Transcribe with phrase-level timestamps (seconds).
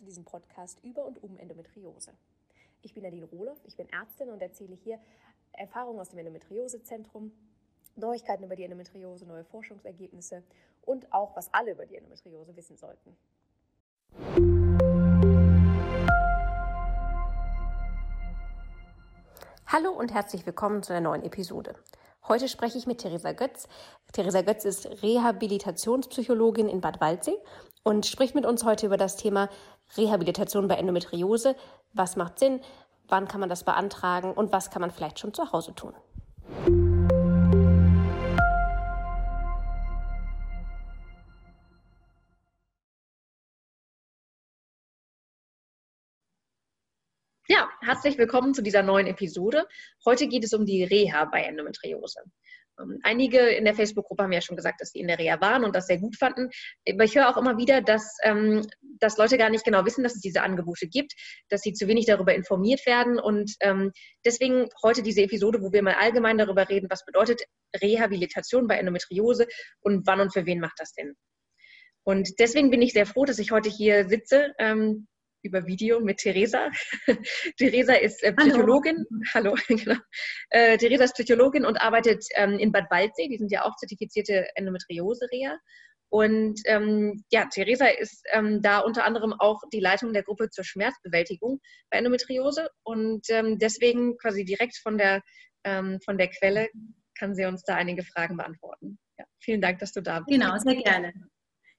[0.00, 2.14] zu diesem Podcast über und um Endometriose.
[2.80, 4.98] Ich bin Nadine Rohloff, ich bin Ärztin und erzähle hier
[5.52, 7.30] Erfahrungen aus dem Endometriosezentrum,
[7.96, 10.42] Neuigkeiten über die Endometriose, neue Forschungsergebnisse
[10.80, 13.14] und auch, was alle über die Endometriose wissen sollten.
[19.66, 21.74] Hallo und herzlich willkommen zu einer neuen Episode.
[22.30, 23.66] Heute spreche ich mit Theresa Götz.
[24.12, 27.36] Theresa Götz ist Rehabilitationspsychologin in Bad Waldsee
[27.82, 29.48] und spricht mit uns heute über das Thema
[29.96, 31.56] Rehabilitation bei Endometriose.
[31.92, 32.60] Was macht Sinn?
[33.08, 34.32] Wann kann man das beantragen?
[34.32, 35.92] Und was kann man vielleicht schon zu Hause tun?
[47.52, 49.66] Ja, herzlich willkommen zu dieser neuen Episode.
[50.06, 52.20] Heute geht es um die Reha bei Endometriose.
[52.80, 55.64] Ähm, einige in der Facebook-Gruppe haben ja schon gesagt, dass sie in der Reha waren
[55.64, 56.48] und das sehr gut fanden.
[56.88, 58.64] Aber ich höre auch immer wieder, dass, ähm,
[59.00, 61.14] dass Leute gar nicht genau wissen, dass es diese Angebote gibt,
[61.48, 63.18] dass sie zu wenig darüber informiert werden.
[63.18, 63.90] Und ähm,
[64.24, 67.42] deswegen heute diese Episode, wo wir mal allgemein darüber reden, was bedeutet
[67.82, 69.48] Rehabilitation bei Endometriose
[69.80, 71.16] und wann und für wen macht das denn?
[72.04, 74.52] Und deswegen bin ich sehr froh, dass ich heute hier sitze.
[74.60, 75.08] Ähm,
[75.42, 76.70] über Video mit Theresa.
[77.56, 79.06] Theresa ist äh, Psychologin.
[79.34, 80.00] Hallo, Hallo genau.
[80.50, 83.28] Äh, Theresa ist Psychologin und arbeitet ähm, in Bad Waldsee.
[83.28, 85.58] Die sind ja auch zertifizierte Endometriose-Reha.
[86.12, 90.64] Und ähm, ja, Theresa ist ähm, da unter anderem auch die Leitung der Gruppe zur
[90.64, 92.68] Schmerzbewältigung bei Endometriose.
[92.82, 95.22] Und ähm, deswegen quasi direkt von der,
[95.64, 96.68] ähm, von der Quelle
[97.16, 98.98] kann sie uns da einige Fragen beantworten.
[99.18, 100.30] Ja, vielen Dank, dass du da bist.
[100.30, 101.12] Genau, sehr gerne.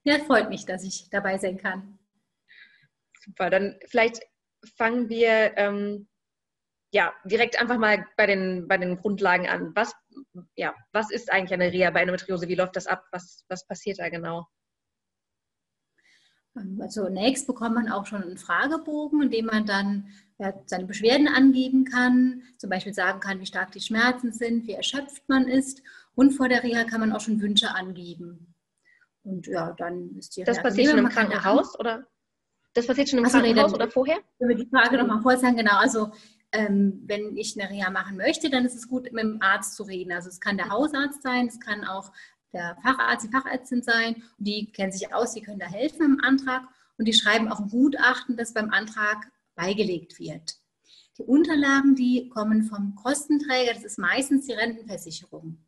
[0.04, 2.00] Ja, freut mich, dass ich dabei sein kann.
[3.24, 4.22] Super, dann vielleicht
[4.76, 6.08] fangen wir ähm,
[6.92, 9.72] ja direkt einfach mal bei den, bei den Grundlagen an.
[9.76, 9.94] Was,
[10.56, 12.48] ja, was ist eigentlich eine Reha bei Endometriose?
[12.48, 13.06] Wie läuft das ab?
[13.12, 14.48] Was, was passiert da genau?
[16.80, 21.30] Also zunächst bekommt man auch schon einen Fragebogen, in dem man dann ja, seine Beschwerden
[21.30, 25.82] angeben kann, zum Beispiel sagen kann, wie stark die Schmerzen sind, wie erschöpft man ist.
[26.14, 28.54] Und vor der Reha kann man auch schon Wünsche angeben.
[29.24, 32.06] Und ja, dann ist die Das Reha passiert schon im Krankenhaus, oder?
[32.74, 34.18] Das passiert schon im also, Krankenhaus oder vorher?
[34.40, 35.78] Wenn wir die Frage nochmal vorher sagen, genau.
[35.78, 36.12] Also
[36.54, 39.84] ähm, wenn ich eine Reha machen möchte, dann ist es gut, mit dem Arzt zu
[39.84, 40.12] reden.
[40.12, 42.12] Also es kann der Hausarzt sein, es kann auch
[42.54, 44.24] der Facharzt, die Fachärztin sein.
[44.38, 46.64] die kennen sich aus, die können da helfen im Antrag.
[46.98, 50.56] Und die schreiben auch ein Gutachten, das beim Antrag beigelegt wird.
[51.18, 55.66] Die Unterlagen, die kommen vom Kostenträger, das ist meistens die Rentenversicherung.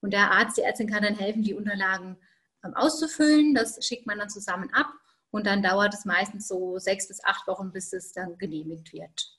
[0.00, 2.16] Und der Arzt, die Ärztin kann dann helfen, die Unterlagen
[2.64, 3.54] ähm, auszufüllen.
[3.54, 4.92] Das schickt man dann zusammen ab
[5.34, 9.36] und dann dauert es meistens so sechs bis acht Wochen, bis es dann genehmigt wird.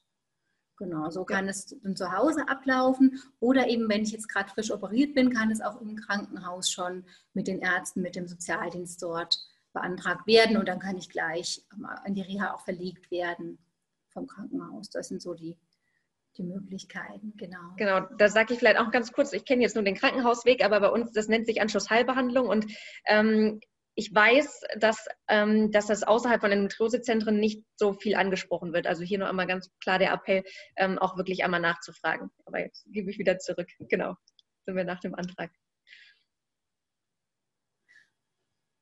[0.77, 3.21] Genau, so kann es dann zu Hause ablaufen.
[3.39, 7.05] Oder eben, wenn ich jetzt gerade frisch operiert bin, kann es auch im Krankenhaus schon
[7.33, 9.39] mit den Ärzten, mit dem Sozialdienst dort
[9.71, 10.57] beantragt werden.
[10.57, 11.63] Und dann kann ich gleich
[12.05, 13.57] in die Reha auch verlegt werden
[14.09, 14.89] vom Krankenhaus.
[14.89, 15.57] Das sind so die,
[16.35, 17.73] die Möglichkeiten, genau.
[17.77, 20.81] Genau, da sage ich vielleicht auch ganz kurz, ich kenne jetzt nur den Krankenhausweg, aber
[20.81, 22.65] bei uns, das nennt sich Anschlussheilbehandlung und
[23.05, 23.61] ähm,
[23.95, 28.87] ich weiß, dass, ähm, dass das außerhalb von Endometriosezentren nicht so viel angesprochen wird.
[28.87, 30.43] Also hier nur einmal ganz klar der Appell,
[30.75, 32.29] ähm, auch wirklich einmal nachzufragen.
[32.45, 33.69] Aber jetzt gebe ich wieder zurück.
[33.79, 34.15] Genau,
[34.65, 35.49] sind wir nach dem Antrag.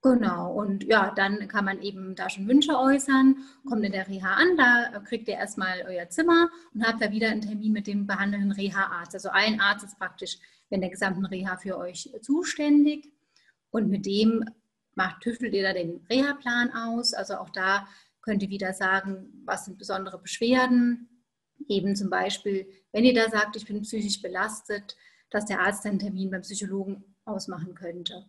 [0.01, 4.33] Genau, und ja, dann kann man eben da schon Wünsche äußern, kommt in der Reha
[4.33, 8.05] an, da kriegt ihr erstmal euer Zimmer und habt da wieder einen Termin mit dem
[8.05, 9.13] behandelnden Reha-Arzt.
[9.13, 13.13] Also ein Arzt ist praktisch in der gesamten Reha für euch zuständig
[13.71, 14.43] und mit dem
[14.95, 17.13] macht, tüftelt ihr da den Reha-Plan aus.
[17.13, 17.87] Also auch da
[18.21, 21.09] könnt ihr wieder sagen, was sind besondere Beschwerden.
[21.67, 24.95] Eben zum Beispiel, wenn ihr da sagt, ich bin psychisch belastet,
[25.29, 28.25] dass der Arzt einen Termin beim Psychologen ausmachen könnte.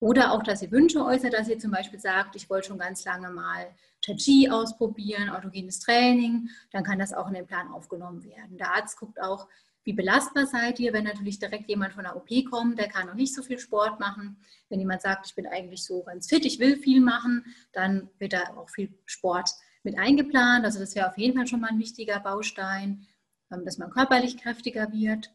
[0.00, 3.04] Oder auch, dass ihr Wünsche äußert, dass ihr zum Beispiel sagt, ich wollte schon ganz
[3.04, 3.66] lange mal
[4.02, 8.56] Tai Chi ausprobieren, autogenes Training, dann kann das auch in den Plan aufgenommen werden.
[8.56, 9.46] Der Arzt guckt auch,
[9.84, 13.14] wie belastbar seid ihr, wenn natürlich direkt jemand von der OP kommt, der kann noch
[13.14, 14.36] nicht so viel Sport machen.
[14.68, 18.34] Wenn jemand sagt, ich bin eigentlich so ganz fit, ich will viel machen, dann wird
[18.34, 19.50] da auch viel Sport
[19.82, 20.64] mit eingeplant.
[20.64, 23.06] Also das wäre auf jeden Fall schon mal ein wichtiger Baustein,
[23.50, 25.32] ähm, dass man körperlich kräftiger wird.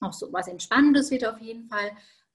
[0.00, 1.92] Auch so was Entspannendes wird auf jeden Fall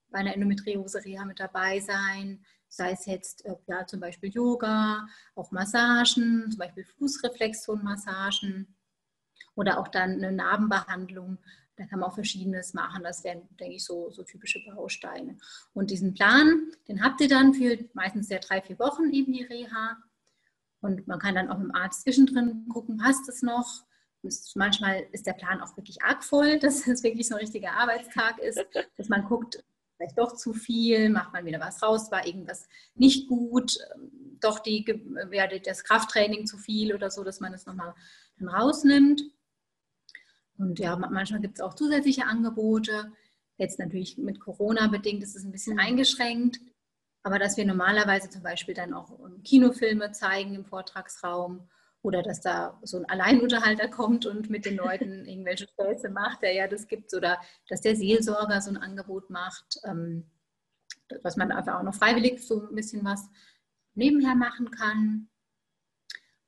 [0.09, 2.43] bei einer Endometriose-Reha mit dabei sein.
[2.67, 8.75] Sei es jetzt äh, ja, zum Beispiel Yoga, auch Massagen, zum Beispiel Fußreflexzonenmassagen
[9.57, 11.39] oder auch dann eine Narbenbehandlung.
[11.75, 13.03] Da kann man auch Verschiedenes machen.
[13.03, 15.37] Das wären, denke ich, so, so typische Bausteine.
[15.73, 19.43] Und diesen Plan, den habt ihr dann für meistens ja drei, vier Wochen eben die
[19.43, 19.97] Reha.
[20.79, 23.83] Und man kann dann auch mit dem Arzt zwischendrin gucken, passt es noch?
[24.55, 28.39] Manchmal ist der Plan auch wirklich arg voll, dass es wirklich so ein richtiger Arbeitstag
[28.39, 28.63] ist,
[28.95, 29.63] dass man guckt,
[29.95, 33.77] vielleicht doch zu viel, macht man wieder was raus, war irgendwas nicht gut,
[34.39, 34.85] doch die,
[35.31, 37.95] ja, das Krafttraining zu viel oder so, dass man es nochmal
[38.37, 39.23] dann rausnimmt.
[40.57, 43.11] Und ja, manchmal gibt es auch zusätzliche Angebote.
[43.57, 46.59] Jetzt natürlich mit Corona bedingt ist es ein bisschen eingeschränkt.
[47.23, 51.67] Aber dass wir normalerweise zum Beispiel dann auch Kinofilme zeigen im Vortragsraum
[52.01, 56.53] oder dass da so ein Alleinunterhalter kommt und mit den Leuten irgendwelche Späße macht, der
[56.53, 60.29] ja das gibt, oder dass der Seelsorger so ein Angebot macht, ähm,
[61.21, 63.29] was man einfach auch noch freiwillig so ein bisschen was
[63.93, 65.29] nebenher machen kann.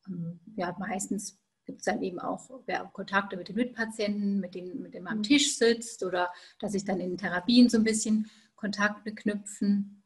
[0.07, 1.37] Ähm, ja, meistens
[1.69, 2.49] gibt es dann eben auch
[2.93, 5.23] Kontakte mit den Mitpatienten, mit denen, mit denen man am mhm.
[5.23, 10.01] Tisch sitzt oder dass sich dann in Therapien so ein bisschen Kontakte knüpfen.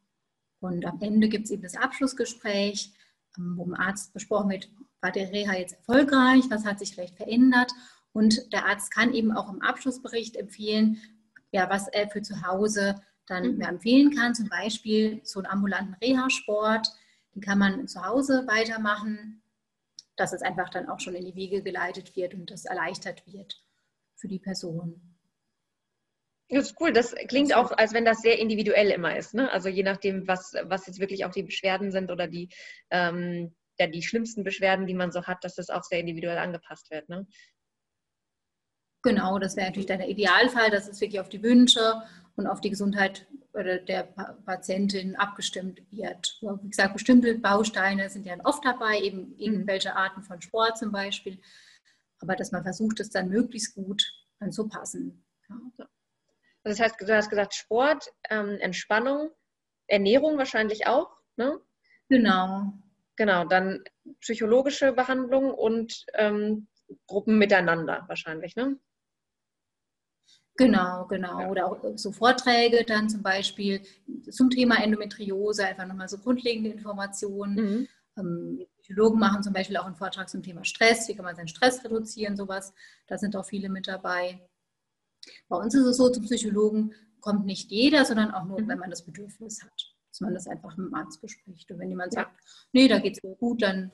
[0.59, 2.91] Und am Ende gibt es eben das Abschlussgespräch,
[3.37, 4.69] ähm, wo dem Arzt besprochen wird,
[4.99, 7.71] war der Reha jetzt erfolgreich, was hat sich vielleicht verändert.
[8.11, 10.97] Und der Arzt kann eben auch im Abschlussbericht empfehlen,
[11.53, 13.61] ja, was er für zu Hause dann mhm.
[13.61, 14.35] empfehlen kann.
[14.35, 16.89] Zum Beispiel so einen ambulanten Reha-Sport,
[17.33, 19.42] den kann man zu Hause weitermachen,
[20.15, 23.63] dass es einfach dann auch schon in die Wege geleitet wird und das erleichtert wird
[24.15, 25.13] für die Person.
[26.49, 26.93] Das ist cool.
[26.93, 29.33] Das klingt auch, als wenn das sehr individuell immer ist.
[29.33, 29.51] Ne?
[29.51, 32.49] Also je nachdem, was, was jetzt wirklich auch die Beschwerden sind oder die,
[32.91, 36.91] ähm, ja, die schlimmsten Beschwerden, die man so hat, dass das auch sehr individuell angepasst
[36.91, 37.09] wird.
[37.09, 37.25] Ne?
[39.03, 42.01] Genau, das wäre natürlich dann der Idealfall, dass es wirklich auf die Wünsche
[42.35, 44.03] und auf die Gesundheit der
[44.45, 46.39] Patientin abgestimmt wird.
[46.41, 49.35] Wie gesagt, bestimmte Bausteine sind ja oft dabei, eben mhm.
[49.37, 51.39] irgendwelche Arten von Sport zum Beispiel,
[52.19, 54.03] aber dass man versucht, es dann möglichst gut
[54.39, 55.23] anzupassen.
[55.49, 55.87] Ja.
[56.63, 59.29] Das heißt, du hast gesagt Sport, ähm, Entspannung,
[59.87, 61.59] Ernährung wahrscheinlich auch, ne?
[62.09, 62.73] Genau.
[63.17, 63.83] Genau, dann
[64.21, 66.67] psychologische Behandlung und ähm,
[67.05, 68.79] Gruppen miteinander wahrscheinlich, ne?
[70.55, 71.49] Genau, genau.
[71.49, 73.81] Oder auch so Vorträge dann zum Beispiel
[74.29, 77.55] zum Thema Endometriose, einfach nochmal so grundlegende Informationen.
[77.55, 77.87] Mhm.
[78.17, 81.47] Ähm, Psychologen machen zum Beispiel auch einen Vortrag zum Thema Stress, wie kann man seinen
[81.47, 82.73] Stress reduzieren, sowas.
[83.07, 84.47] Da sind auch viele mit dabei.
[85.47, 88.67] Bei uns ist es so, zum Psychologen kommt nicht jeder, sondern auch nur, mhm.
[88.67, 91.71] wenn man das Bedürfnis hat, dass man das einfach mit dem Arzt bespricht.
[91.71, 92.37] Und wenn jemand sagt,
[92.73, 93.91] nee, da geht es mir gut, dann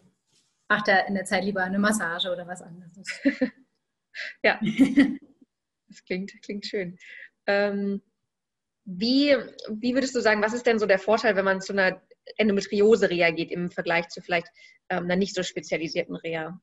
[0.67, 3.07] macht er in der Zeit lieber eine Massage oder was anderes.
[4.43, 4.59] ja,
[5.89, 6.97] das klingt, klingt schön.
[7.45, 8.01] Ähm,
[8.85, 9.35] wie,
[9.69, 12.01] wie würdest du sagen, was ist denn so der Vorteil, wenn man zu einer
[12.37, 14.47] Endometriose reagiert im Vergleich zu vielleicht
[14.89, 16.59] ähm, einer nicht so spezialisierten Reha?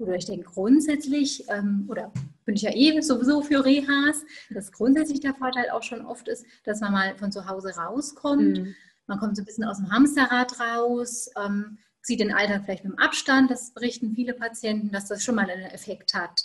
[0.00, 2.12] oder ich denke grundsätzlich, ähm, oder
[2.44, 6.46] bin ich ja eh sowieso für Rehas, dass grundsätzlich der Vorteil auch schon oft ist,
[6.64, 8.58] dass man mal von zu Hause rauskommt.
[8.58, 8.74] Mhm.
[9.06, 12.94] Man kommt so ein bisschen aus dem Hamsterrad raus, ähm, sieht den Alltag vielleicht mit
[12.94, 16.42] dem Abstand, das berichten viele Patienten, dass das schon mal einen Effekt hat.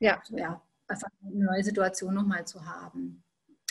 [0.00, 0.20] Ja.
[0.30, 3.22] Ja, einfach eine neue Situation nochmal zu haben.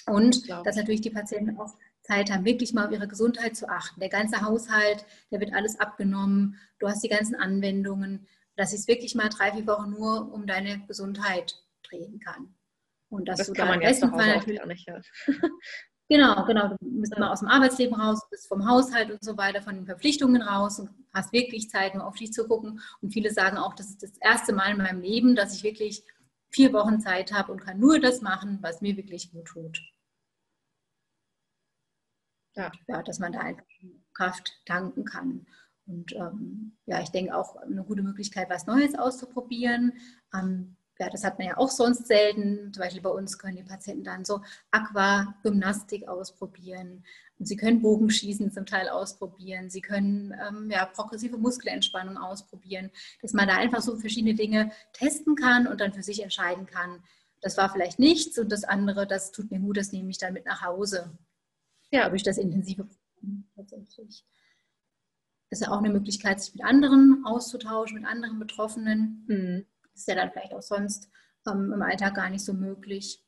[0.07, 3.99] Und dass natürlich die Patienten auch Zeit haben, wirklich mal auf ihre Gesundheit zu achten.
[3.99, 6.57] Der ganze Haushalt, der wird alles abgenommen.
[6.79, 8.25] Du hast die ganzen Anwendungen
[8.59, 12.53] dass es wirklich mal drei, vier Wochen nur um deine Gesundheit drehen kann.
[13.09, 14.87] Und dass das du kann da man jetzt Fall natürlich nicht.
[14.87, 15.01] Ja.
[16.11, 16.69] Genau, genau.
[16.69, 17.19] Du bist ja.
[17.19, 20.79] mal aus dem Arbeitsleben raus, bist vom Haushalt und so weiter, von den Verpflichtungen raus
[20.79, 22.81] und hast wirklich Zeit, nur auf dich zu gucken.
[23.03, 26.03] Und viele sagen auch, das ist das erste Mal in meinem Leben, dass ich wirklich
[26.49, 29.81] vier Wochen Zeit habe und kann nur das machen, was mir wirklich gut tut.
[32.55, 33.65] Ja, ja dass man da einfach
[34.13, 35.45] Kraft tanken kann.
[35.85, 39.93] Und ähm, ja, ich denke auch eine gute Möglichkeit, was Neues auszuprobieren.
[40.33, 42.73] Ähm, ja, das hat man ja auch sonst selten.
[42.73, 44.41] Zum Beispiel bei uns können die Patienten dann so
[44.71, 47.05] Aquagymnastik ausprobieren.
[47.39, 49.69] Und sie können Bogenschießen zum Teil ausprobieren.
[49.69, 52.91] Sie können ähm, ja, progressive Muskelentspannung ausprobieren.
[53.21, 57.01] Dass man da einfach so verschiedene Dinge testen kann und dann für sich entscheiden kann.
[57.39, 60.33] Das war vielleicht nichts und das andere, das tut mir gut, das nehme ich dann
[60.33, 61.17] mit nach Hause.
[61.91, 62.85] Ja, durch das intensive
[63.55, 64.25] tatsächlich
[65.49, 69.25] ist ja auch eine Möglichkeit, sich mit anderen auszutauschen, mit anderen Betroffenen.
[69.27, 69.65] Mhm.
[69.99, 71.09] Ist ja dann vielleicht auch sonst
[71.45, 73.21] ähm, im Alltag gar nicht so möglich.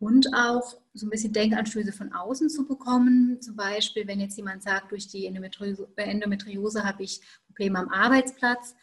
[0.00, 3.40] Und auch so ein bisschen Denkanstöße von außen zu bekommen.
[3.40, 8.76] Zum Beispiel, wenn jetzt jemand sagt, durch die Endometriose, Endometriose habe ich Probleme am Arbeitsplatz,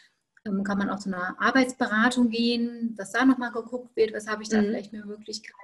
[0.46, 4.44] ähm, kann man auch zu einer Arbeitsberatung gehen, dass da nochmal geguckt wird, was habe
[4.44, 4.66] ich da mhm.
[4.66, 5.58] vielleicht für Möglichkeiten.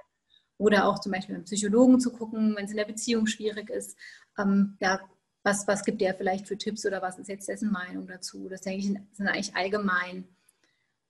[0.58, 3.68] Oder auch zum Beispiel mit einem Psychologen zu gucken, wenn es in der Beziehung schwierig
[3.68, 3.98] ist.
[4.38, 5.00] Ähm, ja,
[5.42, 8.48] was, was gibt der vielleicht für Tipps oder was ist jetzt dessen Meinung dazu?
[8.48, 10.28] Das denke ich, sind eigentlich allgemein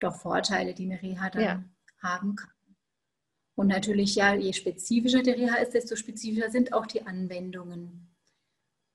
[0.02, 1.64] doch Vorteile, die eine Reha dann ja.
[2.02, 2.50] haben kann.
[3.54, 8.09] Und natürlich, ja, je spezifischer die Reha ist, desto spezifischer sind auch die Anwendungen.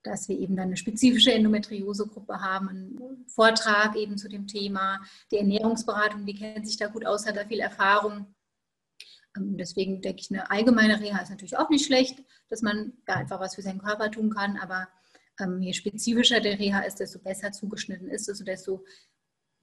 [0.04, 5.02] Dass wir eben dann eine spezifische Endometriosegruppe haben, einen Vortrag eben zu dem Thema.
[5.32, 8.34] Die Ernährungsberatung, die kennt sich da gut aus, hat da viel Erfahrung.
[9.36, 13.16] Ähm, deswegen denke ich, eine allgemeine Reha ist natürlich auch nicht schlecht, dass man da
[13.16, 14.58] einfach was für seinen Körper tun kann.
[14.58, 14.88] Aber
[15.40, 18.86] ähm, je spezifischer der Reha ist, desto besser zugeschnitten ist es und desto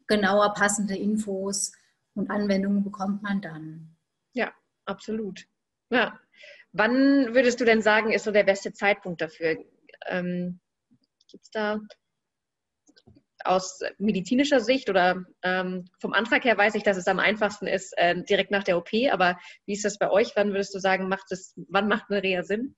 [0.07, 1.73] genauer passende Infos
[2.15, 3.97] und Anwendungen bekommt man dann.
[4.33, 4.53] Ja,
[4.85, 5.47] absolut.
[5.91, 6.19] Ja.
[6.73, 9.57] Wann würdest du denn sagen, ist so der beste Zeitpunkt dafür?
[10.07, 10.61] Ähm,
[11.31, 11.79] Gibt es da
[13.45, 17.97] aus medizinischer Sicht oder ähm, vom Antrag her weiß ich, dass es am einfachsten ist,
[17.99, 20.33] äh, direkt nach der OP, aber wie ist das bei euch?
[20.35, 22.75] Wann würdest du sagen, macht es, wann macht eine Reha Sinn?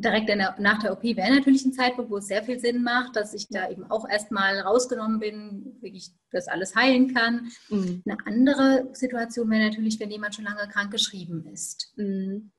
[0.00, 3.14] Direkt der, nach der OP wäre natürlich ein Zeitpunkt, wo es sehr viel Sinn macht,
[3.16, 7.48] dass ich da eben auch erstmal rausgenommen bin, wirklich das alles heilen kann.
[7.68, 8.02] Mhm.
[8.04, 11.92] Eine andere Situation wäre natürlich, wenn jemand schon lange krank geschrieben ist.
[11.96, 12.50] Mhm.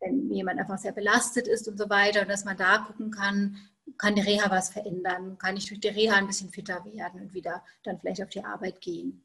[0.00, 3.56] Wenn jemand einfach sehr belastet ist und so weiter, dass man da gucken kann,
[3.98, 5.36] kann die Reha was verändern?
[5.38, 8.44] Kann ich durch die Reha ein bisschen fitter werden und wieder dann vielleicht auf die
[8.44, 9.23] Arbeit gehen?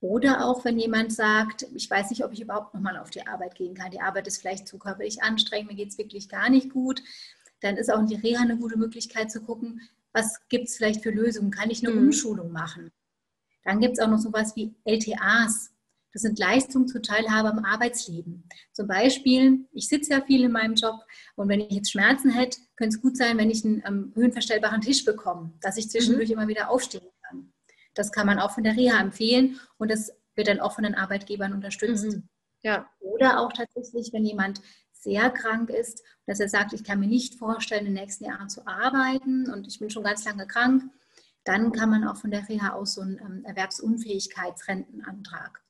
[0.00, 3.56] Oder auch, wenn jemand sagt, ich weiß nicht, ob ich überhaupt nochmal auf die Arbeit
[3.56, 3.90] gehen kann.
[3.90, 7.02] Die Arbeit ist vielleicht zu körperlich anstrengend, mir geht es wirklich gar nicht gut.
[7.60, 9.80] Dann ist auch in die Reha eine gute Möglichkeit zu gucken,
[10.12, 11.50] was gibt es vielleicht für Lösungen?
[11.50, 12.06] Kann ich eine mhm.
[12.06, 12.92] Umschulung machen?
[13.64, 15.72] Dann gibt es auch noch sowas wie LTAs.
[16.12, 18.48] Das sind Leistungen zur Teilhabe am Arbeitsleben.
[18.72, 21.00] Zum Beispiel, ich sitze ja viel in meinem Job
[21.36, 24.80] und wenn ich jetzt Schmerzen hätte, könnte es gut sein, wenn ich einen ähm, höhenverstellbaren
[24.80, 26.34] Tisch bekomme, dass ich zwischendurch mhm.
[26.34, 27.17] immer wieder aufstehen kann.
[27.98, 30.94] Das kann man auch von der Reha empfehlen und das wird dann auch von den
[30.94, 32.12] Arbeitgebern unterstützt.
[32.12, 32.28] Mhm.
[32.62, 32.88] Ja.
[33.00, 34.62] Oder auch tatsächlich, wenn jemand
[34.92, 38.48] sehr krank ist, dass er sagt, ich kann mir nicht vorstellen, in den nächsten Jahren
[38.48, 40.90] zu arbeiten und ich bin schon ganz lange krank,
[41.44, 45.62] dann kann man auch von der Reha aus so einen ähm, Erwerbsunfähigkeitsrentenantrag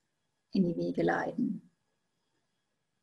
[0.52, 1.70] in die Wege leiten.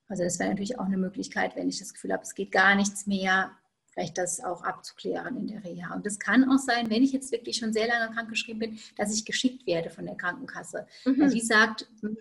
[0.07, 2.75] Also das wäre natürlich auch eine Möglichkeit, wenn ich das Gefühl habe, es geht gar
[2.75, 3.51] nichts mehr,
[3.95, 5.95] vielleicht das auch abzuklären in der Reha.
[5.95, 9.15] Und es kann auch sein, wenn ich jetzt wirklich schon sehr lange krankgeschrieben bin, dass
[9.15, 10.85] ich geschickt werde von der Krankenkasse.
[11.05, 11.19] Mhm.
[11.19, 12.17] Weil die sagt, hm,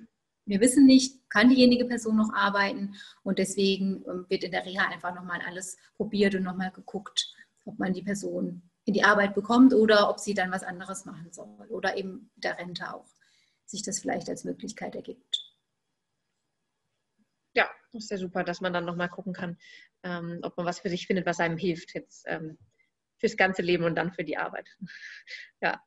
[0.47, 4.89] wir wissen nicht, kann diejenige Person noch arbeiten und deswegen ähm, wird in der Reha
[4.89, 9.73] einfach nochmal alles probiert und nochmal geguckt, ob man die Person in die Arbeit bekommt
[9.73, 13.07] oder ob sie dann was anderes machen soll oder eben der Rente auch
[13.65, 15.44] sich das vielleicht als Möglichkeit ergibt.
[17.95, 19.57] Das ist ja super, dass man dann nochmal gucken kann,
[20.03, 22.59] ähm, ob man was für sich findet, was einem hilft jetzt ähm,
[23.19, 24.69] fürs ganze Leben und dann für die Arbeit.
[25.63, 25.81] ja.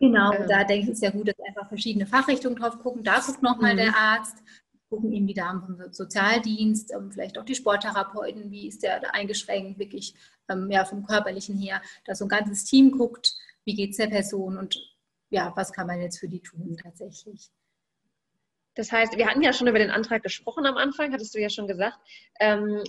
[0.00, 0.48] Genau, ähm.
[0.48, 3.04] da denke ich, ist ja gut, dass einfach verschiedene Fachrichtungen drauf gucken.
[3.04, 3.78] Da guckt nochmal mhm.
[3.78, 4.42] der Arzt,
[4.88, 9.78] gucken eben die Damen vom Sozialdienst, ähm, vielleicht auch die Sporttherapeuten, wie ist der eingeschränkt,
[9.78, 10.14] wirklich
[10.48, 14.08] ähm, ja, vom Körperlichen her, dass so ein ganzes Team guckt, wie geht es der
[14.08, 14.78] Person und
[15.28, 17.50] ja, was kann man jetzt für die tun tatsächlich.
[18.80, 21.50] Das heißt, wir hatten ja schon über den Antrag gesprochen am Anfang, hattest du ja
[21.50, 21.98] schon gesagt.
[22.40, 22.82] Ähm,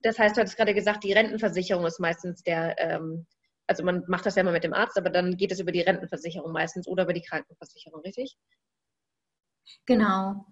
[0.00, 3.26] das heißt, du hattest gerade gesagt, die Rentenversicherung ist meistens der, ähm,
[3.66, 5.82] also man macht das ja immer mit dem Arzt, aber dann geht es über die
[5.82, 8.38] Rentenversicherung meistens oder über die Krankenversicherung, richtig?
[9.84, 10.46] Genau.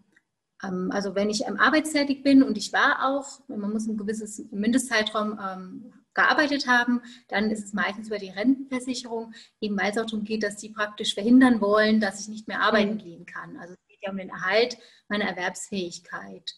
[0.62, 5.40] Ähm, also wenn ich arbeitstätig bin und ich war auch, man muss ein gewisses Mindestzeitraum
[5.42, 9.32] ähm, gearbeitet haben, dann ist es meistens über die Rentenversicherung,
[9.62, 12.60] eben weil es auch darum geht, dass die praktisch verhindern wollen, dass ich nicht mehr
[12.60, 12.98] arbeiten mhm.
[12.98, 13.56] gehen kann.
[13.56, 14.78] Also geht um den Erhalt
[15.08, 16.56] meiner Erwerbsfähigkeit.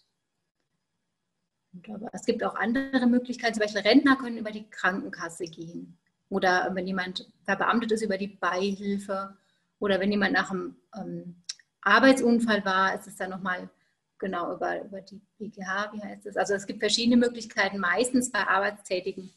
[1.89, 6.75] aber es gibt auch andere Möglichkeiten, zum Beispiel Rentner können über die Krankenkasse gehen oder
[6.75, 9.37] wenn jemand verbeamtet ist über die Beihilfe
[9.79, 11.43] oder wenn jemand nach einem ähm,
[11.83, 13.71] Arbeitsunfall war, ist es dann nochmal
[14.19, 16.37] genau über, über die BGH, wie heißt es?
[16.37, 19.33] Also es gibt verschiedene Möglichkeiten, meistens bei Arbeitstätigen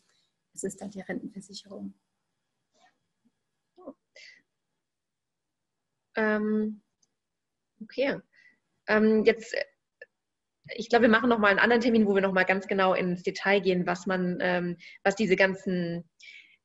[0.54, 1.94] ist es dann die Rentenversicherung.
[6.16, 6.82] Ähm,
[7.84, 8.20] Okay.
[8.88, 9.64] Ähm, jetzt, äh,
[10.76, 13.60] ich glaube, wir machen nochmal einen anderen Termin, wo wir nochmal ganz genau ins Detail
[13.60, 16.10] gehen, was man, ähm, was diese ganzen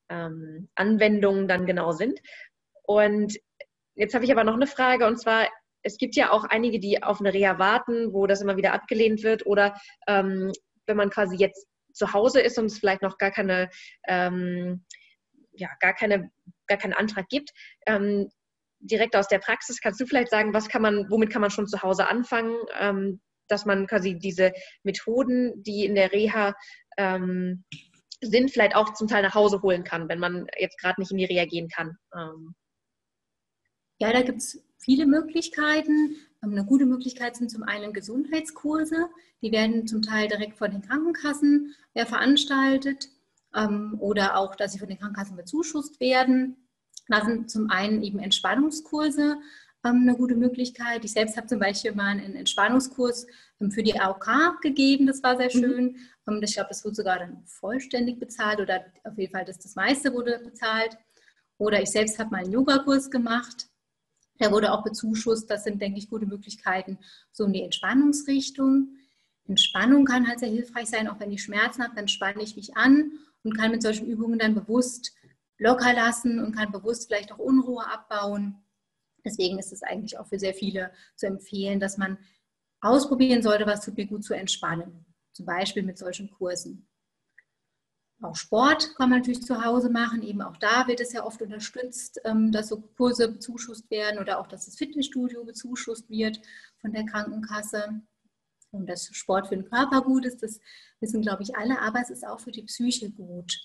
[0.08, 2.20] ähm, Anwendungen dann genau sind.
[2.84, 3.38] Und
[3.94, 5.48] jetzt habe ich aber noch eine Frage und zwar,
[5.82, 9.22] es gibt ja auch einige, die auf eine Reha warten, wo das immer wieder abgelehnt
[9.22, 10.52] wird oder ähm,
[10.87, 13.70] wenn man quasi jetzt zu Hause ist und es vielleicht noch gar keine,
[14.06, 14.84] ähm,
[15.52, 16.30] ja, gar keine,
[16.66, 17.50] gar keinen Antrag gibt,
[17.87, 18.30] ähm,
[18.80, 21.66] direkt aus der Praxis, kannst du vielleicht sagen, was kann man, womit kann man schon
[21.66, 26.54] zu Hause anfangen, ähm, dass man quasi diese Methoden, die in der Reha
[26.97, 27.64] ähm,
[28.20, 31.18] sind, vielleicht auch zum Teil nach Hause holen kann, wenn man jetzt gerade nicht in
[31.18, 31.97] die Reha gehen kann.
[32.14, 32.54] Ähm.
[34.00, 36.16] Ja, da gibt es viele Möglichkeiten.
[36.42, 39.08] Ähm, eine gute Möglichkeit sind zum einen Gesundheitskurse.
[39.42, 43.08] Die werden zum Teil direkt von den Krankenkassen ja, veranstaltet
[43.54, 46.67] ähm, oder auch, dass sie von den Krankenkassen bezuschusst werden.
[47.08, 49.38] Da sind zum einen eben Entspannungskurse
[49.84, 51.04] ähm, eine gute Möglichkeit.
[51.04, 53.26] Ich selbst habe zum Beispiel mal einen Entspannungskurs
[53.60, 55.60] ähm, für die AOK gegeben, das war sehr mhm.
[55.64, 55.96] schön.
[56.26, 56.42] Mhm.
[56.42, 60.12] ich glaube, das wurde sogar dann vollständig bezahlt oder auf jeden Fall das, das meiste
[60.12, 60.96] wurde bezahlt.
[61.58, 63.66] Oder ich selbst habe mal einen Yogakurs gemacht.
[64.38, 65.50] Der wurde auch bezuschusst.
[65.50, 66.98] Das sind, denke ich, gute Möglichkeiten
[67.32, 68.96] so in die Entspannungsrichtung.
[69.48, 72.76] Entspannung kann halt sehr hilfreich sein, auch wenn ich Schmerzen habe, dann spanne ich mich
[72.76, 73.12] an
[73.42, 75.14] und kann mit solchen Übungen dann bewusst
[75.58, 78.62] locker lassen und kann bewusst vielleicht auch Unruhe abbauen.
[79.24, 82.18] Deswegen ist es eigentlich auch für sehr viele zu empfehlen, dass man
[82.80, 85.04] ausprobieren sollte, was tut mir gut zu entspannen.
[85.32, 86.88] Zum Beispiel mit solchen Kursen.
[88.20, 90.22] Auch Sport kann man natürlich zu Hause machen.
[90.22, 94.40] Eben auch da wird es ja oft unterstützt, ähm, dass so Kurse bezuschusst werden oder
[94.40, 96.40] auch, dass das Fitnessstudio bezuschusst wird
[96.80, 98.02] von der Krankenkasse.
[98.70, 100.60] Und dass Sport für den Körper gut ist, das
[101.00, 103.56] wissen, glaube ich, alle, aber es ist auch für die Psyche gut.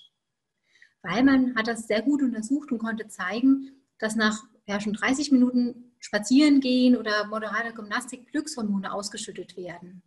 [1.03, 5.31] Weil man hat das sehr gut untersucht und konnte zeigen, dass nach ja, schon 30
[5.31, 10.01] Minuten spazieren gehen oder moderate Gymnastik Glückshormone ausgeschüttet werden.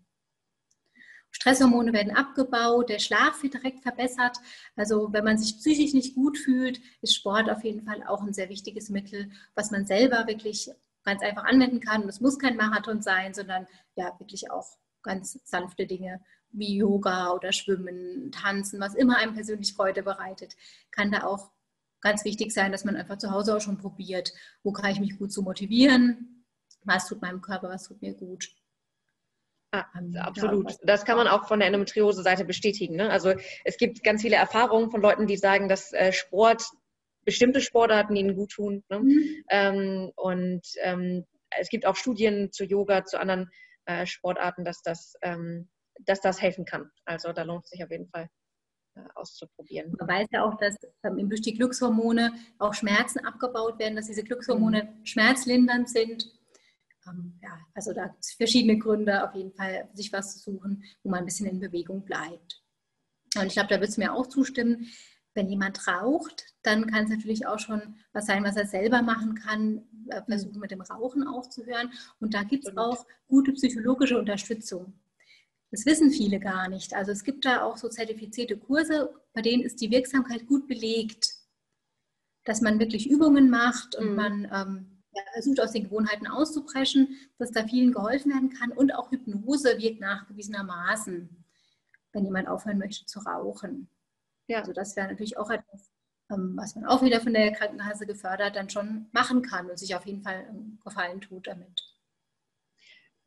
[1.31, 4.39] Stresshormone werden abgebaut, der Schlaf wird direkt verbessert.
[4.75, 8.33] Also wenn man sich psychisch nicht gut fühlt, ist Sport auf jeden Fall auch ein
[8.33, 10.71] sehr wichtiges Mittel, was man selber wirklich
[11.05, 12.03] ganz einfach anwenden kann.
[12.03, 16.21] Und es muss kein Marathon sein, sondern ja wirklich auch ganz sanfte Dinge
[16.57, 20.57] wie Yoga oder Schwimmen, Tanzen, was immer einem persönlich Freude bereitet,
[20.91, 21.51] kann da auch
[22.01, 24.33] ganz wichtig sein, dass man einfach zu Hause auch schon probiert,
[24.63, 26.45] wo kann ich mich gut zu motivieren,
[26.85, 28.49] was tut meinem Körper, was tut mir gut.
[29.73, 29.85] Ah,
[30.21, 30.73] absolut.
[30.85, 32.97] Das kann man auch von der Endometriose-Seite bestätigen.
[32.97, 33.11] Ne?
[33.11, 33.35] Also
[33.65, 36.65] es gibt ganz viele Erfahrungen von Leuten, die sagen, dass äh, Sport,
[37.25, 38.85] bestimmte Sportarten ihnen gut tun.
[38.89, 39.01] Ne?
[39.01, 39.45] Mhm.
[39.51, 41.27] Ähm, und ähm,
[41.59, 43.51] es gibt auch Studien zu Yoga, zu anderen
[43.87, 45.69] äh, Sportarten, dass das, ähm,
[46.05, 46.91] dass das helfen kann.
[47.05, 48.29] Also da lohnt es sich auf jeden Fall
[48.97, 49.95] äh, auszuprobieren.
[49.99, 54.25] Man weiß ja auch, dass ähm, durch die Glückshormone auch Schmerzen abgebaut werden, dass diese
[54.25, 55.07] Glückshormone mhm.
[55.07, 56.27] schmerzlindernd sind.
[57.07, 60.85] Ähm, ja, also da gibt es verschiedene Gründe, auf jeden Fall sich was zu suchen,
[61.03, 62.63] wo man ein bisschen in Bewegung bleibt.
[63.37, 64.89] Und ich glaube, da wird es mir auch zustimmen,
[65.35, 69.35] wenn jemand raucht, dann kann es natürlich auch schon was sein, was er selber machen
[69.35, 71.93] kann, äh, versuchen mit dem Rauchen aufzuhören.
[72.19, 74.95] Und da gibt es auch gute psychologische Unterstützung.
[75.71, 76.95] Das wissen viele gar nicht.
[76.95, 81.35] Also es gibt da auch so zertifizierte Kurse, bei denen ist die Wirksamkeit gut belegt,
[82.45, 84.15] dass man wirklich Übungen macht und mhm.
[84.15, 84.97] man ähm,
[85.33, 90.01] versucht aus den Gewohnheiten auszubrechen, dass da vielen geholfen werden kann und auch Hypnose wirkt
[90.01, 91.45] nachgewiesenermaßen,
[92.13, 93.89] wenn jemand aufhören möchte zu rauchen.
[94.47, 94.61] Ja.
[94.61, 95.91] Also das wäre natürlich auch etwas,
[96.31, 99.95] ähm, was man auch wieder von der Krankenkasse gefördert dann schon machen kann und sich
[99.95, 100.47] auf jeden Fall
[100.85, 101.96] Gefallen tut damit.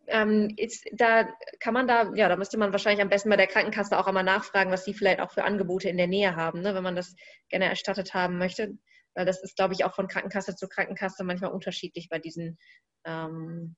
[0.09, 1.27] Ähm, ist, da
[1.59, 4.23] kann man da, ja, da müsste man wahrscheinlich am besten bei der Krankenkasse auch einmal
[4.23, 7.15] nachfragen, was sie vielleicht auch für Angebote in der Nähe haben, ne, wenn man das
[7.49, 8.77] gerne erstattet haben möchte.
[9.13, 12.57] Weil das ist, glaube ich, auch von Krankenkasse zu Krankenkasse manchmal unterschiedlich bei diesen
[13.05, 13.75] ähm,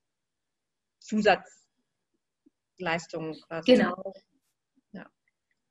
[1.00, 3.40] Zusatzleistungen.
[3.48, 3.72] Quasi.
[3.72, 4.12] Genau.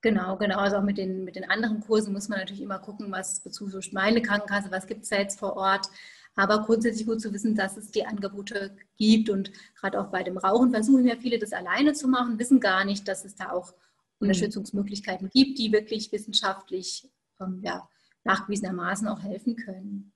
[0.02, 0.58] Genau, genau.
[0.58, 3.94] Also auch mit den, mit den anderen Kursen muss man natürlich immer gucken, was bezuschusst
[3.94, 5.88] meine Krankenkasse, was gibt es da jetzt vor Ort.
[6.36, 9.30] Aber grundsätzlich gut zu wissen, dass es die Angebote gibt.
[9.30, 12.86] Und gerade auch bei dem Rauchen versuchen ja viele, das alleine zu machen, wissen gar
[12.86, 13.74] nicht, dass es da auch
[14.20, 17.90] Unterstützungsmöglichkeiten gibt, die wirklich wissenschaftlich ähm, ja,
[18.24, 20.14] nachgewiesenermaßen auch helfen können.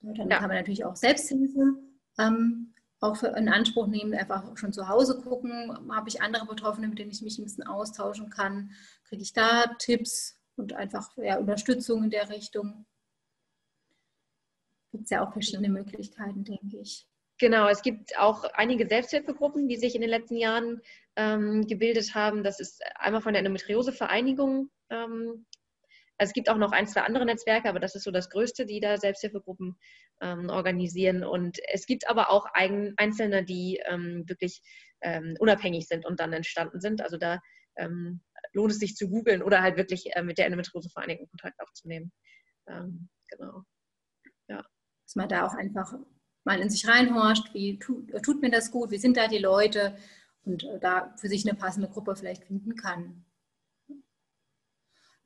[0.00, 0.38] Dann ja.
[0.38, 1.78] kann man natürlich auch Selbsthilfe
[2.18, 6.88] ähm, auch für in Anspruch nehmen, einfach schon zu Hause gucken, habe ich andere Betroffene,
[6.88, 8.70] mit denen ich mich ein bisschen austauschen kann,
[9.04, 12.86] kriege ich da Tipps und einfach ja, Unterstützung in der Richtung.
[14.92, 17.06] Gibt es ja auch verschiedene Möglichkeiten, denke ich.
[17.38, 20.80] Genau, es gibt auch einige Selbsthilfegruppen, die sich in den letzten Jahren
[21.16, 22.42] ähm, gebildet haben.
[22.42, 25.46] Das ist einmal von der Endometriose-Vereinigung ähm,
[26.18, 28.80] es gibt auch noch ein, zwei andere Netzwerke, aber das ist so das Größte, die
[28.80, 29.76] da Selbsthilfegruppen
[30.20, 31.24] ähm, organisieren.
[31.24, 34.62] Und es gibt aber auch ein, Einzelne, die ähm, wirklich
[35.02, 37.02] ähm, unabhängig sind und dann entstanden sind.
[37.02, 37.40] Also da
[37.76, 38.22] ähm,
[38.52, 42.12] lohnt es sich zu googeln oder halt wirklich äh, mit der Endometriosevereinigung Kontakt aufzunehmen.
[43.28, 43.62] Genau.
[45.06, 45.94] Dass man da auch einfach
[46.44, 49.96] mal in sich reinhorcht, wie tut, tut mir das gut, wie sind da die Leute
[50.44, 53.24] und äh, da für sich eine passende Gruppe vielleicht finden kann.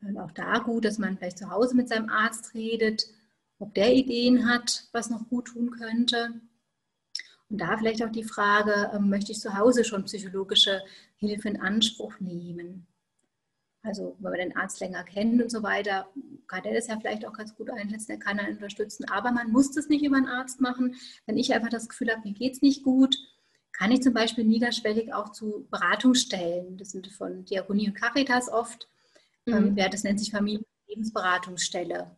[0.02, 3.06] Und auch da gut, dass man vielleicht zu Hause mit seinem Arzt redet,
[3.58, 6.40] ob der Ideen hat, was noch gut tun könnte.
[7.50, 10.82] Und da vielleicht auch die Frage, ähm, möchte ich zu Hause schon psychologische
[11.16, 12.86] Hilfe in Anspruch nehmen?
[13.82, 16.06] Also wenn man den Arzt länger kennt und so weiter,
[16.46, 19.08] kann er das ja vielleicht auch ganz gut einschätzen, er kann einen unterstützen.
[19.08, 20.96] Aber man muss das nicht über einen Arzt machen.
[21.26, 23.16] Wenn ich einfach das Gefühl habe, mir geht es nicht gut,
[23.72, 28.88] kann ich zum Beispiel niederschwellig auch zu Beratungsstellen, das sind von Diakonie und Caritas oft,
[29.46, 29.76] ähm, mhm.
[29.76, 32.16] Das nennt sich Familienlebensberatungsstelle,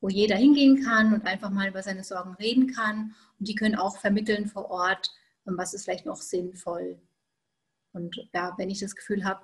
[0.00, 3.14] wo jeder hingehen kann und einfach mal über seine Sorgen reden kann.
[3.38, 5.10] Und die können auch vermitteln vor Ort,
[5.46, 7.00] ähm, was ist vielleicht noch sinnvoll.
[7.92, 9.40] Und ja, wenn ich das Gefühl habe,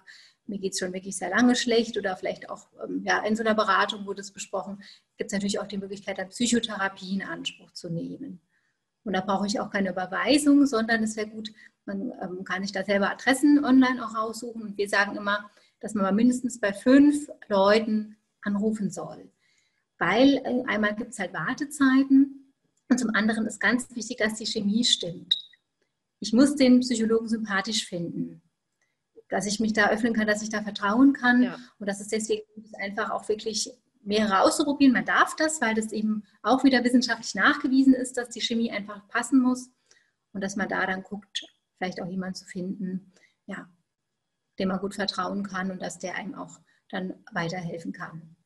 [0.47, 3.43] mir geht es schon wirklich sehr lange schlecht oder vielleicht auch ähm, ja, in so
[3.43, 4.83] einer Beratung wurde es besprochen,
[5.17, 8.41] gibt es natürlich auch die Möglichkeit, dann Psychotherapie in Anspruch zu nehmen.
[9.05, 11.53] Und da brauche ich auch keine Überweisung, sondern es wäre gut,
[11.85, 14.63] man ähm, kann sich da selber Adressen online auch raussuchen.
[14.63, 15.49] Und wir sagen immer,
[15.81, 19.31] dass man mal mindestens bei fünf Leuten anrufen soll.
[19.99, 22.53] Weil äh, einmal gibt es halt Wartezeiten
[22.89, 25.37] und zum anderen ist ganz wichtig, dass die Chemie stimmt.
[26.19, 28.43] Ich muss den Psychologen sympathisch finden,
[29.29, 31.57] dass ich mich da öffnen kann, dass ich da vertrauen kann ja.
[31.79, 32.45] und dass es deswegen
[32.79, 33.71] einfach auch wirklich
[34.03, 34.93] mehrere auszuprobieren.
[34.93, 39.07] Man darf das, weil das eben auch wieder wissenschaftlich nachgewiesen ist, dass die Chemie einfach
[39.09, 39.71] passen muss
[40.33, 41.45] und dass man da dann guckt,
[41.77, 43.13] vielleicht auch jemanden zu finden,
[43.47, 43.69] ja,
[44.59, 48.37] dem man gut vertrauen kann und dass der einem auch dann weiterhelfen kann.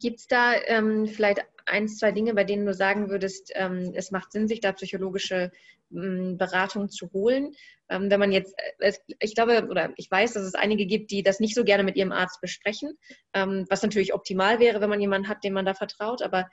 [0.00, 4.10] Gibt es da ähm, vielleicht ein, zwei Dinge, bei denen du sagen würdest, ähm, es
[4.10, 5.50] macht Sinn, sich da psychologische
[5.92, 7.54] ähm, Beratung zu holen?
[7.88, 11.22] Ähm, wenn man jetzt, äh, ich glaube oder ich weiß, dass es einige gibt, die
[11.22, 12.98] das nicht so gerne mit ihrem Arzt besprechen,
[13.34, 16.22] ähm, was natürlich optimal wäre, wenn man jemanden hat, dem man da vertraut.
[16.22, 16.48] Aber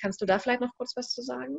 [0.00, 1.58] kannst du da vielleicht noch kurz was zu sagen?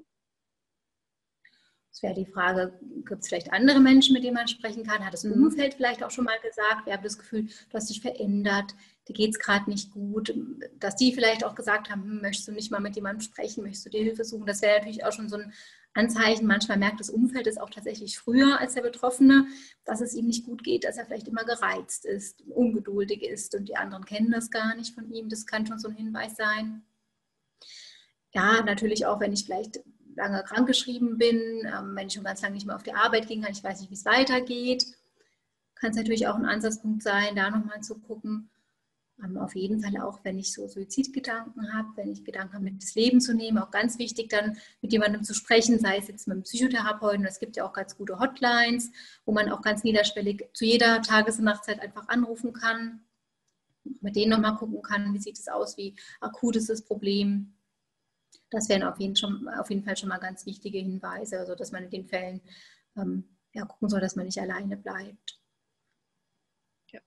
[1.91, 5.05] Es wäre die Frage, gibt es vielleicht andere Menschen, mit denen man sprechen kann?
[5.05, 5.47] Hat es im mhm.
[5.47, 6.85] Umfeld vielleicht auch schon mal gesagt?
[6.85, 8.73] Wir haben das Gefühl, du hast dich verändert,
[9.10, 10.34] dir geht es gerade nicht gut.
[10.80, 13.88] Dass die vielleicht auch gesagt haben, hm, möchtest du nicht mal mit jemandem sprechen, möchtest
[13.88, 14.45] du dir Hilfe suchen?
[14.45, 15.52] Das wäre natürlich auch schon so ein
[15.93, 16.45] Anzeichen.
[16.45, 19.48] Manchmal merkt das Umfeld es auch tatsächlich früher als der Betroffene,
[19.84, 23.67] dass es ihm nicht gut geht, dass er vielleicht immer gereizt ist, ungeduldig ist und
[23.67, 25.30] die anderen kennen das gar nicht von ihm.
[25.30, 26.84] Das kann schon so ein Hinweis sein.
[28.32, 29.80] Ja, natürlich auch, wenn ich vielleicht
[30.15, 33.43] lange krankgeschrieben bin, ähm, wenn ich schon ganz lange nicht mehr auf die Arbeit ging,
[33.50, 34.86] ich weiß nicht, wie es weitergeht,
[35.76, 38.50] kann es natürlich auch ein Ansatzpunkt sein, da nochmal zu gucken.
[39.23, 42.82] Ähm, auf jeden Fall auch, wenn ich so Suizidgedanken habe, wenn ich Gedanken habe, mit
[42.82, 46.27] das Leben zu nehmen, auch ganz wichtig, dann mit jemandem zu sprechen, sei es jetzt
[46.27, 47.25] mit einem Psychotherapeuten.
[47.25, 48.91] Es gibt ja auch ganz gute Hotlines,
[49.25, 53.01] wo man auch ganz niederschwellig zu jeder Tages- und Nachtzeit einfach anrufen kann,
[54.01, 57.53] mit denen nochmal gucken kann, wie sieht es aus, wie akut ist das Problem.
[58.49, 61.71] Das wären auf jeden, schon, auf jeden Fall schon mal ganz wichtige Hinweise, also dass
[61.71, 62.41] man in den Fällen
[62.97, 65.39] ähm, ja, gucken soll, dass man nicht alleine bleibt.
[66.91, 66.99] Ja.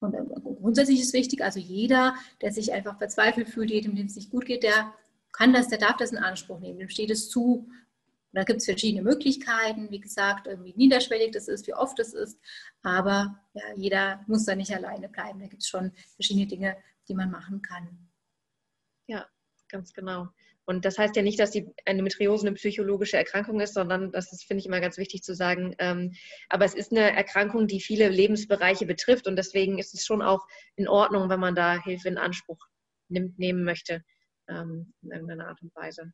[0.00, 4.16] Und äh, grundsätzlich ist wichtig, also jeder, der sich einfach verzweifelt fühlt, jedem, dem es
[4.16, 4.94] nicht gut geht, der
[5.32, 7.68] kann das, der darf das in Anspruch nehmen, dem steht es zu.
[8.32, 12.38] da gibt es verschiedene Möglichkeiten, wie gesagt, wie niederschwellig das ist, wie oft das ist.
[12.82, 15.40] Aber ja, jeder muss da nicht alleine bleiben.
[15.40, 16.76] Da gibt es schon verschiedene Dinge,
[17.08, 18.08] die man machen kann.
[19.06, 19.26] Ja,
[19.68, 20.28] ganz genau.
[20.68, 24.60] Und das heißt ja nicht, dass die Endometriose eine psychologische Erkrankung ist, sondern das finde
[24.60, 25.74] ich, immer ganz wichtig zu sagen.
[25.78, 26.12] Ähm,
[26.50, 30.46] aber es ist eine Erkrankung, die viele Lebensbereiche betrifft und deswegen ist es schon auch
[30.76, 32.58] in Ordnung, wenn man da Hilfe in Anspruch
[33.08, 34.04] nimmt, nehmen möchte,
[34.46, 36.12] ähm, in irgendeiner Art und Weise.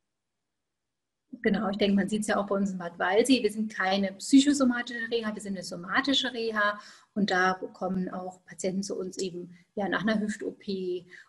[1.42, 3.42] Genau, ich denke, man sieht es ja auch bei uns in Bad Waldsee.
[3.42, 6.79] Wir sind keine psychosomatische Reha, wir sind eine somatische Reha.
[7.14, 10.62] Und da kommen auch Patienten zu uns eben ja, nach einer Hüft-OP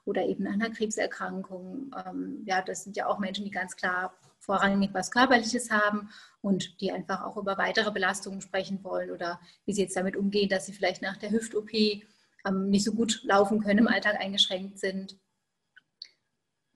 [0.05, 1.91] oder eben nach einer Krebserkrankung.
[2.05, 6.09] Ähm, ja, das sind ja auch Menschen, die ganz klar vorrangig was Körperliches haben
[6.41, 10.49] und die einfach auch über weitere Belastungen sprechen wollen oder wie sie jetzt damit umgehen,
[10.49, 14.79] dass sie vielleicht nach der Hüft-OP ähm, nicht so gut laufen können, im Alltag eingeschränkt
[14.79, 15.17] sind.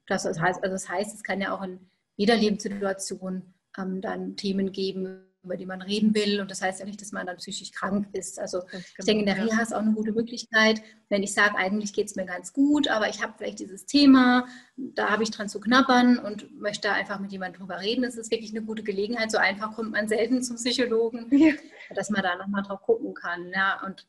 [0.07, 1.79] Das heißt, also das heißt, es kann ja auch in
[2.19, 6.41] jeder Lebenssituation ähm, dann Themen geben, über die man reden will.
[6.41, 8.37] Und das heißt ja nicht, dass man dann psychisch krank ist.
[8.39, 11.93] Also ich denke, in der Reha ist auch eine gute Möglichkeit, wenn ich sage, eigentlich
[11.93, 15.47] geht es mir ganz gut, aber ich habe vielleicht dieses Thema, da habe ich dran
[15.47, 18.01] zu knabbern und möchte einfach mit jemandem drüber reden.
[18.01, 19.31] Das ist wirklich eine gute Gelegenheit.
[19.31, 21.53] So einfach kommt man selten zum Psychologen, ja.
[21.95, 23.49] dass man da nochmal drauf gucken kann.
[23.55, 24.05] Ja, und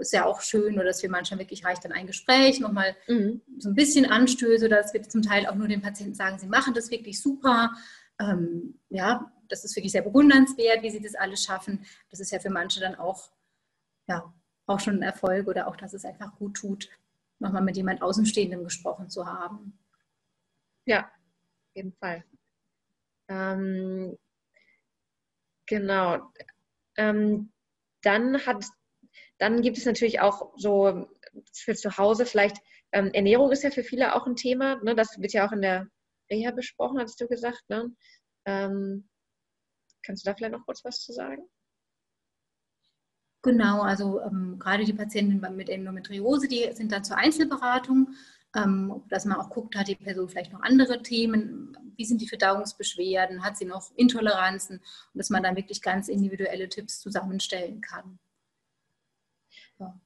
[0.00, 3.42] ist ja auch schön, oder dass wir manchmal wirklich reicht dann ein Gespräch, nochmal mhm.
[3.58, 6.74] so ein bisschen Anstöße, dass wir zum Teil auch nur den Patienten sagen, sie machen
[6.74, 7.72] das wirklich super.
[8.18, 11.84] Ähm, ja, das ist wirklich sehr bewundernswert, wie sie das alles schaffen.
[12.10, 13.30] Das ist ja für manche dann auch,
[14.08, 14.32] ja,
[14.66, 16.88] auch schon ein Erfolg oder auch, dass es einfach gut tut,
[17.38, 19.78] nochmal mit jemand Außenstehendem gesprochen zu haben.
[20.86, 22.24] Ja, auf jeden Fall.
[23.28, 24.16] Ähm,
[25.66, 26.32] genau.
[26.96, 27.52] Ähm,
[28.02, 28.64] dann hat
[29.38, 31.08] dann gibt es natürlich auch so
[31.52, 32.58] für zu Hause vielleicht,
[32.92, 34.76] ähm, Ernährung ist ja für viele auch ein Thema.
[34.82, 34.94] Ne?
[34.94, 35.86] Das wird ja auch in der
[36.30, 37.62] Reha besprochen, hast du gesagt.
[37.68, 37.94] Ne?
[38.46, 39.08] Ähm,
[40.02, 41.48] kannst du da vielleicht noch kurz was zu sagen?
[43.42, 48.08] Genau, also ähm, gerade die Patienten mit Endometriose, die sind dann zur Einzelberatung,
[48.56, 52.28] ähm, dass man auch guckt, hat die Person vielleicht noch andere Themen, wie sind die
[52.28, 58.18] Verdauungsbeschwerden, hat sie noch Intoleranzen und dass man dann wirklich ganz individuelle Tipps zusammenstellen kann.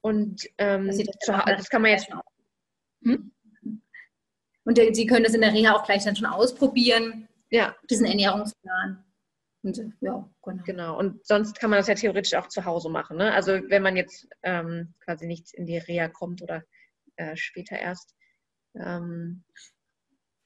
[0.01, 2.09] Und ähm, das, das, kann man jetzt.
[3.03, 3.31] Hm?
[4.63, 7.75] Und Sie können das in der Reha auch gleich dann schon ausprobieren, ja.
[7.89, 9.03] diesen Ernährungsplan.
[9.63, 10.63] Und, ja, genau.
[10.65, 10.97] Genau.
[10.97, 13.17] Und sonst kann man das ja theoretisch auch zu Hause machen.
[13.17, 13.31] Ne?
[13.31, 16.63] Also wenn man jetzt ähm, quasi nicht in die Reha kommt oder
[17.15, 18.15] äh, später erst.
[18.75, 19.43] Ähm,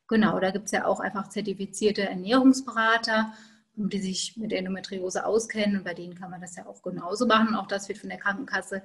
[0.07, 3.33] genau, da gibt es ja auch einfach zertifizierte Ernährungsberater,
[3.75, 5.77] die sich mit Endometriose auskennen.
[5.77, 7.55] Und bei denen kann man das ja auch genauso machen.
[7.55, 8.81] Auch das wird von der Krankenkasse,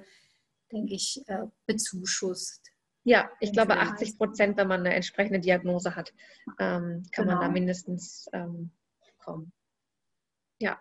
[0.71, 2.71] denke ich, äh, bezuschusst.
[3.03, 6.13] Ja, ich glaube 80 Prozent, wenn man eine entsprechende Diagnose hat,
[6.59, 7.27] ähm, kann genau.
[7.27, 7.51] man da genau.
[7.53, 8.71] mindestens ähm,
[9.17, 9.51] kommen.
[10.59, 10.79] Ja.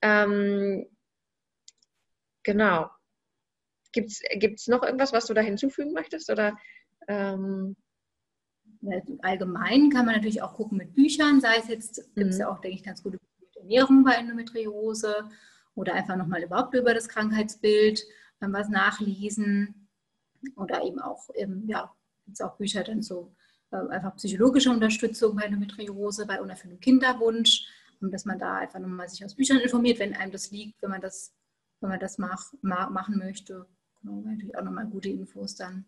[0.00, 0.86] Ähm,
[2.42, 2.90] genau.
[3.92, 6.30] Gibt es noch irgendwas, was du da hinzufügen möchtest?
[6.30, 6.56] Oder,
[7.08, 7.76] ähm,
[9.20, 12.40] Allgemein kann man natürlich auch gucken mit Büchern, sei es jetzt, gibt es mhm.
[12.40, 13.18] ja auch, denke ich, ganz gute
[13.56, 15.28] Ernährung bei Endometriose
[15.74, 18.02] oder einfach nochmal überhaupt über das Krankheitsbild
[18.40, 19.88] was nachlesen
[20.56, 23.34] oder eben auch, eben, ja, gibt auch Bücher dann so
[23.70, 27.66] äh, einfach psychologische Unterstützung bei Endometriose, bei unerfülltem Kinderwunsch
[28.00, 30.90] und dass man da einfach nochmal sich aus Büchern informiert, wenn einem das liegt, wenn
[30.90, 31.34] man das,
[31.80, 33.66] wenn man das mach, ma, machen möchte.
[34.00, 35.84] Genau, natürlich auch nochmal gute Infos dann.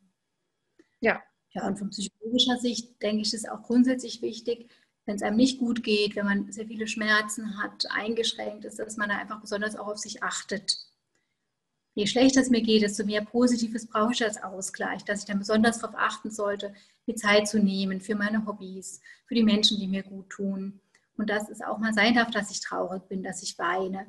[1.01, 1.23] Ja.
[1.55, 4.71] Ja, und von psychologischer Sicht denke ich, ist auch grundsätzlich wichtig,
[5.05, 8.97] wenn es einem nicht gut geht, wenn man sehr viele Schmerzen hat, eingeschränkt ist, dass
[8.97, 10.79] man da einfach besonders auch auf sich achtet.
[11.94, 15.38] Je schlechter es mir geht, desto mehr Positives brauche ich als Ausgleich, dass ich dann
[15.38, 16.72] besonders darauf achten sollte,
[17.07, 20.81] die Zeit zu nehmen für meine Hobbys, für die Menschen, die mir gut tun.
[21.18, 24.07] Und dass es auch mal sein darf, dass ich traurig bin, dass ich weine.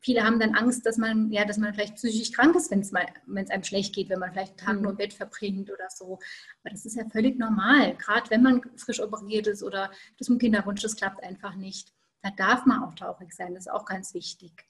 [0.00, 2.92] Viele haben dann Angst, dass man, ja, dass man vielleicht psychisch krank ist, wenn es
[2.92, 4.82] mal, wenn es einem schlecht geht, wenn man vielleicht einen Tag mhm.
[4.82, 6.18] nur im Bett verbringt oder so.
[6.62, 7.94] Aber das ist ja völlig normal.
[7.96, 11.92] Gerade wenn man frisch operiert ist oder das mit Kinderwunsch, das klappt einfach nicht.
[12.22, 13.54] Da darf man auch traurig sein.
[13.54, 14.64] Das ist auch ganz wichtig,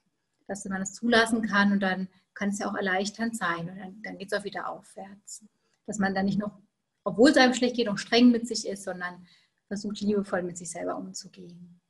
[0.49, 2.09] dass man das zulassen kann und dann
[2.39, 3.69] kann es ja auch erleichternd sein.
[3.69, 5.45] Und dann, dann geht es auch wieder aufwärts.
[5.87, 6.59] Dass man dann nicht noch,
[7.05, 9.27] obwohl es einem schlecht geht, noch streng mit sich ist, sondern
[9.67, 11.81] versucht liebevoll mit sich selber umzugehen.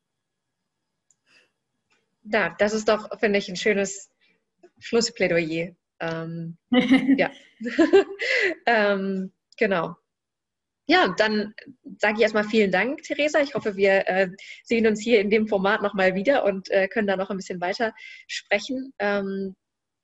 [2.25, 4.11] Ja, das ist doch, finde ich, ein schönes
[4.79, 5.75] Schlussplädoyer.
[6.01, 6.57] Ähm,
[7.19, 7.31] ja,
[8.67, 9.97] ähm, genau.
[10.87, 11.55] Ja, dann
[11.99, 13.41] sage ich erstmal vielen Dank, Theresa.
[13.41, 14.31] Ich hoffe, wir äh,
[14.65, 17.61] sehen uns hier in dem Format nochmal wieder und äh, können da noch ein bisschen
[17.61, 17.93] weiter
[18.27, 19.55] sprechen, ähm,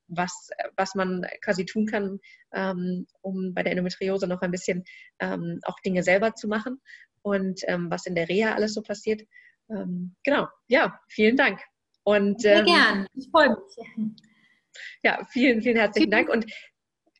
[0.07, 2.19] was, was man quasi tun kann,
[2.53, 4.83] ähm, um bei der Endometriose noch ein bisschen
[5.19, 6.81] ähm, auch Dinge selber zu machen
[7.21, 9.23] und ähm, was in der Reha alles so passiert.
[9.69, 11.59] Ähm, genau, ja, vielen Dank.
[12.03, 14.13] Und, Sehr ähm, gern, ich freue mich.
[15.03, 16.29] Ja, vielen, vielen herzlichen Dank.
[16.29, 16.45] Und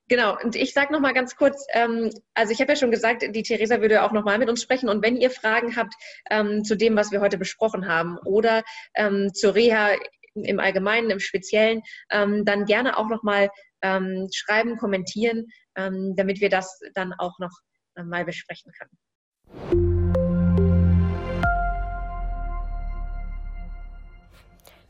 [0.07, 3.41] Genau, und ich sage nochmal ganz kurz, ähm, also ich habe ja schon gesagt, die
[3.41, 5.95] Theresa würde auch nochmal mit uns sprechen und wenn ihr Fragen habt
[6.29, 9.95] ähm, zu dem, was wir heute besprochen haben oder ähm, zur Reha
[10.43, 13.49] im Allgemeinen, im Speziellen, ähm, dann gerne auch nochmal
[13.81, 15.45] ähm, schreiben, kommentieren,
[15.75, 17.51] ähm, damit wir das dann auch noch
[17.95, 19.95] äh, mal besprechen können.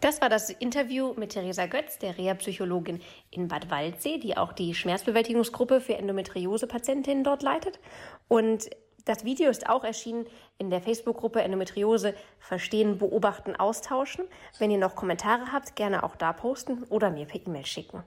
[0.05, 4.75] Das war das Interview mit Theresa Götz, der Reha-Psychologin in Bad Waldsee, die auch die
[4.75, 7.79] Schmerzbewältigungsgruppe für Endometriose-Patientinnen dort leitet.
[8.27, 8.69] Und
[9.05, 10.25] das Video ist auch erschienen
[10.57, 14.25] in der Facebook-Gruppe Endometriose Verstehen, Beobachten, Austauschen.
[14.59, 18.03] Wenn ihr noch Kommentare habt, gerne auch da posten oder mir per E-Mail schicken.